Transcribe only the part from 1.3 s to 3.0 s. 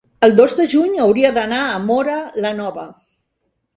d'anar a Móra la Nova.